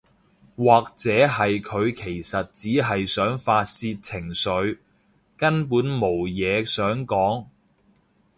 [0.55, 4.79] 或者係佢其實只係想發洩情緒，
[5.37, 7.45] 根本無嘢想講